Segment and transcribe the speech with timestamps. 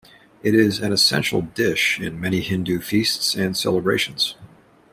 [0.41, 4.33] It is an essential dish in many Hindu feasts and celebrations.